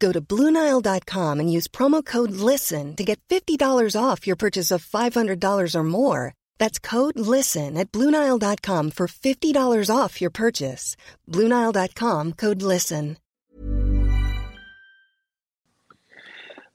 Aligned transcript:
Go 0.00 0.12
to 0.12 0.20
Bluenile.com 0.20 1.40
and 1.40 1.52
use 1.52 1.68
promo 1.68 2.02
code 2.02 2.32
LISTEN 2.32 2.96
to 2.96 3.04
get 3.04 3.20
$50 3.28 3.94
off 3.94 4.26
your 4.26 4.36
purchase 4.36 4.70
of 4.70 4.84
$500 4.84 5.74
or 5.74 5.84
more. 5.84 6.32
That's 6.58 6.78
code 6.78 7.18
LISTEN 7.18 7.76
at 7.76 7.92
Bluenile.com 7.92 8.92
for 8.92 9.06
$50 9.06 9.94
off 9.94 10.20
your 10.20 10.30
purchase. 10.30 10.96
Bluenile.com 11.28 12.32
code 12.32 12.62
LISTEN. 12.62 13.18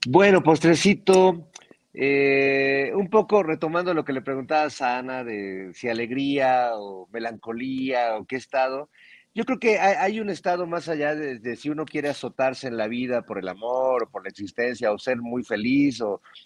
Bueno, 0.08 0.44
postrecito, 0.44 1.50
eh, 1.92 2.92
un 2.94 3.10
poco 3.10 3.42
retomando 3.42 3.92
lo 3.92 4.06
que 4.06 4.14
le 4.14 4.22
preguntabas 4.22 4.80
a 4.84 5.00
Ana 5.00 5.24
de 5.24 5.72
si 5.74 5.90
alegría 5.90 6.76
o 6.76 7.08
melancolía 7.12 8.16
o 8.16 8.26
qué 8.26 8.36
estado. 8.36 8.92
Yo 9.36 9.44
creo 9.44 9.60
que 9.60 9.80
hay, 9.80 10.22
un 10.22 10.30
estado 10.30 10.66
más 10.66 10.88
allá 10.88 11.14
de, 11.14 11.56
si 11.58 11.70
uno 11.70 11.84
quiere 11.84 12.08
azotarse 12.08 12.70
en 12.70 12.78
la 12.78 12.88
vida 12.88 13.24
por 13.24 13.38
el 13.38 13.50
amor 13.50 14.04
o 14.04 14.10
por 14.10 14.24
la 14.24 14.30
existencia 14.30 14.94
o 14.94 14.98
ser 14.98 15.18
muy 15.18 15.44
feliz 15.44 16.02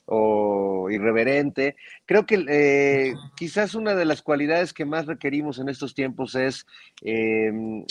o, 0.08 0.90
irreverente. 0.90 1.76
Creo 2.08 2.26
que 2.26 2.44
eh, 2.50 3.14
quizás 3.38 3.76
una 3.76 3.94
de 3.94 4.06
las 4.06 4.24
cualidades 4.24 4.74
que 4.74 4.86
más 4.86 5.06
requerimos 5.06 5.60
en 5.60 5.70
estos 5.70 5.94
tiempos 5.94 6.34
es 6.34 6.66
em, 7.04 7.86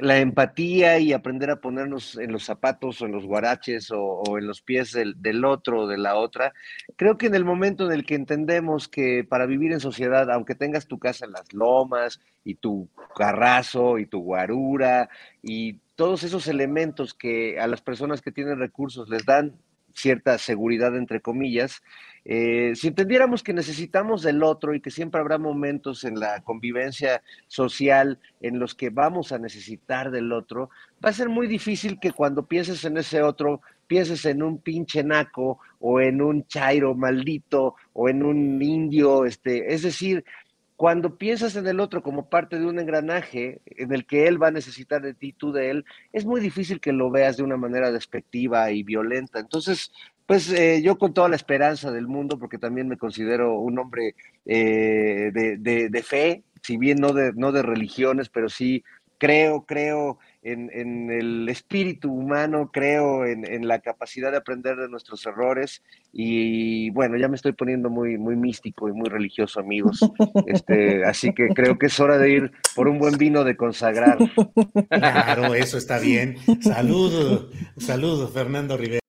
la 0.00 0.18
empatía 0.18 0.98
y 0.98 1.12
aprender 1.12 1.50
a 1.50 1.60
ponernos 1.60 2.16
en 2.16 2.32
los 2.32 2.44
zapatos 2.44 3.00
o 3.00 3.06
en 3.06 3.12
los 3.12 3.24
guaraches 3.24 3.90
o, 3.92 4.38
en 4.38 4.46
los 4.46 4.62
pies 4.62 4.92
del, 4.92 5.20
del, 5.20 5.44
otro 5.44 5.82
o 5.82 5.86
de 5.86 5.98
la 5.98 6.16
otra. 6.16 6.52
Creo 6.96 7.18
que 7.18 7.26
en 7.26 7.34
el 7.34 7.44
momento 7.44 7.86
en 7.86 7.92
el 7.92 8.04
que 8.06 8.14
entendemos 8.14 8.88
que 8.88 9.24
para 9.24 9.46
vivir 9.46 9.72
en 9.72 9.80
sociedad, 9.80 10.30
aunque 10.30 10.54
tengas 10.54 10.86
tu 10.86 10.98
casa 10.98 11.26
en 11.26 11.32
las 11.32 11.52
lomas 11.52 12.20
y 12.44 12.54
tu 12.54 12.88
carrazo 13.16 13.98
y 13.98 14.06
tu 14.06 14.20
guarura 14.20 15.08
y 15.42 15.80
todos 15.96 16.24
esos 16.24 16.48
elementos 16.48 17.14
que 17.14 17.58
a 17.60 17.66
las 17.66 17.80
personas 17.80 18.20
que 18.20 18.32
tienen 18.32 18.58
recursos 18.58 19.08
les 19.08 19.24
dan 19.24 19.54
cierta 19.94 20.38
seguridad, 20.38 20.96
entre 20.96 21.20
comillas, 21.20 21.82
eh, 22.26 22.72
si 22.74 22.88
entendiéramos 22.88 23.42
que 23.42 23.52
necesitamos 23.52 24.22
del 24.22 24.42
otro 24.42 24.74
y 24.74 24.80
que 24.80 24.90
siempre 24.90 25.20
habrá 25.20 25.36
momentos 25.36 26.04
en 26.04 26.18
la 26.18 26.40
convivencia 26.40 27.22
social 27.48 28.18
en 28.40 28.58
los 28.58 28.74
que 28.74 28.88
vamos 28.88 29.30
a 29.32 29.38
necesitar 29.38 30.10
del 30.10 30.32
otro, 30.32 30.70
va 31.04 31.10
a 31.10 31.12
ser 31.12 31.28
muy 31.28 31.46
difícil 31.46 31.98
que 32.00 32.12
cuando 32.12 32.46
pienses 32.46 32.82
en 32.86 32.96
ese 32.96 33.22
otro, 33.22 33.60
pienses 33.86 34.24
en 34.24 34.42
un 34.42 34.58
pinche 34.58 35.04
naco 35.04 35.58
o 35.80 36.00
en 36.00 36.22
un 36.22 36.46
chairo 36.46 36.94
maldito 36.94 37.74
o 37.92 38.08
en 38.08 38.22
un 38.22 38.62
indio, 38.62 39.26
este, 39.26 39.74
es 39.74 39.82
decir, 39.82 40.24
cuando 40.76 41.16
piensas 41.16 41.54
en 41.56 41.66
el 41.66 41.78
otro 41.78 42.02
como 42.02 42.28
parte 42.28 42.58
de 42.58 42.66
un 42.66 42.78
engranaje 42.78 43.60
en 43.66 43.92
el 43.92 44.06
que 44.06 44.26
él 44.26 44.42
va 44.42 44.48
a 44.48 44.52
necesitar 44.52 45.02
de 45.02 45.14
ti, 45.14 45.32
tú 45.32 45.52
de 45.52 45.70
él, 45.70 45.84
es 46.12 46.24
muy 46.24 46.40
difícil 46.40 46.80
que 46.80 46.92
lo 46.92 47.10
veas 47.10 47.36
de 47.36 47.44
una 47.44 47.56
manera 47.56 47.92
despectiva 47.92 48.70
y 48.72 48.82
violenta. 48.82 49.38
Entonces, 49.38 49.92
pues 50.26 50.50
eh, 50.50 50.82
yo 50.82 50.98
con 50.98 51.14
toda 51.14 51.28
la 51.28 51.36
esperanza 51.36 51.92
del 51.92 52.08
mundo, 52.08 52.38
porque 52.38 52.58
también 52.58 52.88
me 52.88 52.96
considero 52.96 53.58
un 53.58 53.78
hombre 53.78 54.16
eh, 54.46 55.30
de, 55.32 55.88
de, 55.88 56.02
fe, 56.02 56.42
si 56.62 56.76
bien 56.76 56.98
no 56.98 57.12
de, 57.12 57.32
no 57.34 57.52
de 57.52 57.62
religiones, 57.62 58.28
pero 58.28 58.48
sí 58.48 58.82
creo, 59.24 59.64
creo 59.64 60.18
en, 60.42 61.10
el 61.10 61.48
espíritu 61.48 62.12
humano, 62.12 62.68
creo 62.70 63.24
en, 63.24 63.66
la 63.66 63.78
capacidad 63.78 64.30
de 64.30 64.36
aprender 64.36 64.76
de 64.76 64.90
nuestros 64.90 65.24
errores 65.24 65.82
y 66.12 66.90
bueno, 66.90 67.16
ya 67.16 67.28
me 67.28 67.36
estoy 67.36 67.52
poniendo 67.52 67.88
muy, 67.88 68.18
muy 68.18 68.36
místico 68.36 68.86
y 68.86 68.92
muy 68.92 69.08
religioso, 69.08 69.60
amigos. 69.60 70.00
Este, 70.46 71.04
así 71.06 71.32
que 71.32 71.48
creo 71.48 71.78
que 71.78 71.86
es 71.86 71.98
hora 72.00 72.18
de 72.18 72.30
ir 72.30 72.52
por 72.76 72.86
un 72.86 72.98
buen 72.98 73.16
vino 73.16 73.44
de 73.44 73.56
consagrar. 73.56 74.18
Claro, 74.90 75.54
eso 75.54 75.78
está 75.78 75.98
bien. 75.98 76.36
Saludos, 76.60 77.48
saludos, 77.78 78.30
Fernando 78.32 78.76
Rivera. 78.76 79.00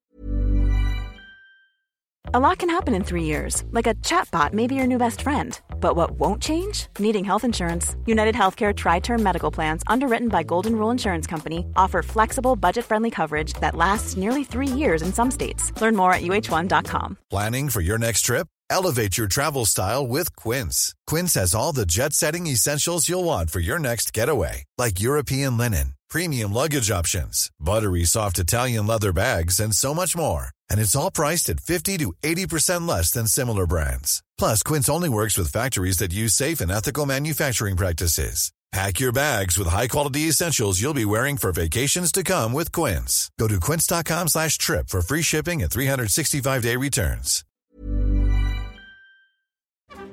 A 2.34 2.40
lot 2.40 2.58
can 2.58 2.70
happen 2.70 2.94
in 2.94 3.04
three 3.04 3.24
years, 3.24 3.66
like 3.72 3.88
a 3.88 3.94
chatbot 3.96 4.54
may 4.54 4.68
be 4.68 4.76
your 4.76 4.88
new 4.88 4.98
best 4.98 5.22
friend. 5.22 5.60
But 5.86 5.96
what 5.96 6.18
won't 6.18 6.42
change? 6.42 6.88
Needing 6.98 7.24
health 7.24 7.44
insurance. 7.44 7.96
United 8.08 8.34
Healthcare 8.34 8.76
Tri 8.76 9.00
Term 9.00 9.22
Medical 9.22 9.52
Plans, 9.52 9.84
underwritten 9.86 10.30
by 10.30 10.42
Golden 10.42 10.76
Rule 10.80 10.90
Insurance 10.90 11.28
Company, 11.28 11.68
offer 11.76 12.02
flexible, 12.02 12.56
budget 12.56 12.86
friendly 12.86 13.12
coverage 13.12 13.54
that 13.62 13.76
lasts 13.76 14.18
nearly 14.18 14.44
three 14.44 14.74
years 14.82 15.04
in 15.04 15.14
some 15.14 15.30
states. 15.30 15.72
Learn 15.80 15.96
more 15.96 16.12
at 16.12 16.24
uhone.com. 16.24 17.18
Planning 17.30 17.70
for 17.70 17.82
your 17.82 18.00
next 18.00 18.22
trip? 18.22 18.48
Elevate 18.68 19.16
your 19.20 19.28
travel 19.28 19.64
style 19.68 20.08
with 20.08 20.36
Quince. 20.36 20.96
Quince 21.06 21.36
has 21.36 21.54
all 21.54 21.72
the 21.72 21.86
jet 21.86 22.14
setting 22.14 22.48
essentials 22.48 23.08
you'll 23.08 23.24
want 23.24 23.52
for 23.52 23.60
your 23.60 23.78
next 23.78 24.12
getaway, 24.12 24.64
like 24.80 25.00
European 25.00 25.56
linen, 25.56 25.94
premium 26.10 26.52
luggage 26.52 26.90
options, 26.90 27.52
buttery 27.60 28.06
soft 28.06 28.40
Italian 28.40 28.88
leather 28.88 29.14
bags, 29.14 29.60
and 29.60 29.76
so 29.76 29.94
much 29.94 30.18
more 30.18 30.50
and 30.70 30.80
it's 30.80 30.96
all 30.96 31.12
priced 31.12 31.50
at 31.50 31.60
50 31.60 31.98
to 31.98 32.14
80% 32.24 32.88
less 32.88 33.12
than 33.12 33.28
similar 33.28 33.68
brands. 33.68 34.24
Plus, 34.38 34.64
Quince 34.64 34.90
only 34.90 35.10
works 35.10 35.38
with 35.38 35.52
factories 35.52 35.98
that 35.98 36.14
use 36.14 36.34
safe 36.34 36.62
and 36.62 36.72
ethical 36.72 37.06
manufacturing 37.06 37.76
practices. 37.76 38.52
Pack 38.76 39.00
your 39.00 39.14
bags 39.14 39.58
with 39.58 39.70
high-quality 39.70 40.28
essentials 40.28 40.82
you'll 40.82 40.94
be 40.94 41.06
wearing 41.06 41.38
for 41.38 41.54
vacations 41.54 42.12
to 42.12 42.24
come 42.24 42.52
with 42.52 42.74
Quince. 42.74 43.32
Go 43.40 43.48
to 43.48 43.58
quince.com 43.58 44.28
slash 44.28 44.58
trip 44.58 44.90
for 44.90 45.02
free 45.02 45.22
shipping 45.22 45.62
and 45.64 45.72
365-day 45.72 46.76
returns. 46.76 47.46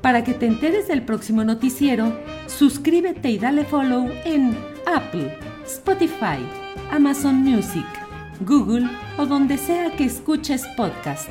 Para 0.00 0.22
que 0.22 0.34
te 0.34 0.46
enteres 0.46 0.86
del 0.86 1.02
próximo 1.04 1.44
noticiero, 1.44 2.12
suscríbete 2.46 3.30
y 3.30 3.38
dale 3.38 3.64
follow 3.64 4.08
en 4.24 4.56
Apple, 4.86 5.36
Spotify, 5.64 6.38
Amazon 6.92 7.36
Music, 7.36 7.86
Google 8.40 8.88
o 9.16 9.26
donde 9.26 9.58
sea 9.58 9.90
que 9.96 10.04
escuches 10.04 10.66
podcast. 10.76 11.30